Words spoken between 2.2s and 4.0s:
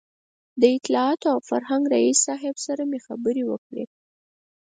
صاحب سره مې خبرې وکړې.